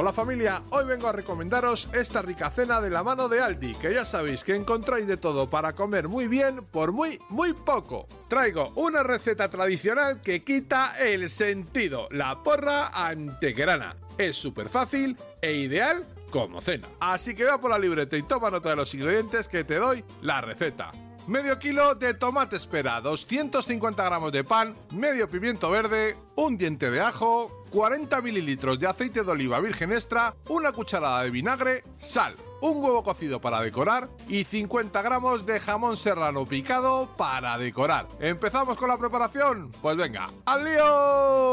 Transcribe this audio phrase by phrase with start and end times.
[0.00, 3.92] Hola familia, hoy vengo a recomendaros esta rica cena de la mano de Aldi, que
[3.92, 8.06] ya sabéis que encontráis de todo para comer muy bien por muy, muy poco.
[8.28, 13.96] Traigo una receta tradicional que quita el sentido, la porra antequerana.
[14.16, 16.86] Es súper fácil e ideal como cena.
[17.00, 20.04] Así que va por la libreta y toma nota de los ingredientes que te doy
[20.22, 20.92] la receta.
[21.28, 27.02] Medio kilo de tomate espera, 250 gramos de pan, medio pimiento verde, un diente de
[27.02, 32.82] ajo, 40 mililitros de aceite de oliva virgen extra, una cucharada de vinagre, sal, un
[32.82, 38.08] huevo cocido para decorar y 50 gramos de jamón serrano picado para decorar.
[38.20, 39.70] ¿Empezamos con la preparación?
[39.82, 41.47] Pues venga, ¡al lío!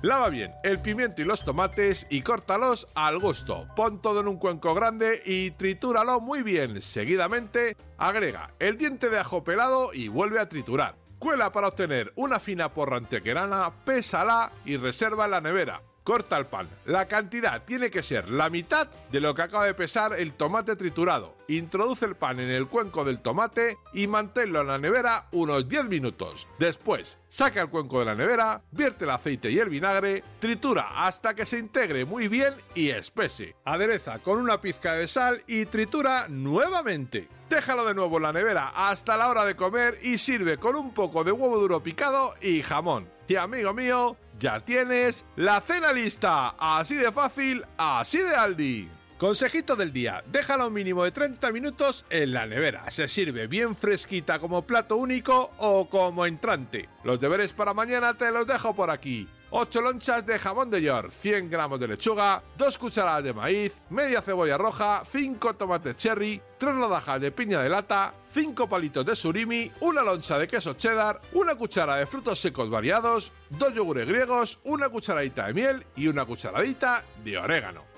[0.00, 3.66] Lava bien el pimiento y los tomates y córtalos al gusto.
[3.74, 6.80] Pon todo en un cuenco grande y tritúralo muy bien.
[6.80, 10.94] Seguidamente, agrega el diente de ajo pelado y vuelve a triturar.
[11.18, 15.82] Cuela para obtener una fina porra antequerana, pésala y reserva en la nevera.
[16.08, 16.70] Corta el pan.
[16.86, 20.74] La cantidad tiene que ser la mitad de lo que acaba de pesar el tomate
[20.74, 21.36] triturado.
[21.48, 25.90] Introduce el pan en el cuenco del tomate y manténlo en la nevera unos 10
[25.90, 26.48] minutos.
[26.58, 31.34] Después, saca el cuenco de la nevera, vierte el aceite y el vinagre, tritura hasta
[31.34, 33.54] que se integre muy bien y espese.
[33.66, 37.28] Adereza con una pizca de sal y tritura nuevamente.
[37.50, 40.94] Déjalo de nuevo en la nevera hasta la hora de comer y sirve con un
[40.94, 43.10] poco de huevo duro picado y jamón.
[43.26, 46.54] Y amigo mío, ya tienes la cena lista.
[46.58, 48.88] Así de fácil, así de Aldi.
[49.18, 52.88] Consejito del día, déjala un mínimo de 30 minutos en la nevera.
[52.90, 56.88] Se sirve bien fresquita como plato único o como entrante.
[57.02, 59.28] Los deberes para mañana te los dejo por aquí.
[59.50, 64.20] 8 lonchas de jamón de york, 100 gramos de lechuga, 2 cucharadas de maíz, media
[64.20, 69.72] cebolla roja, 5 tomates cherry, 3 rodajas de piña de lata, 5 palitos de surimi,
[69.80, 74.90] una loncha de queso cheddar, una cuchara de frutos secos variados, 2 yogures griegos, una
[74.90, 77.97] cucharadita de miel y una cucharadita de orégano.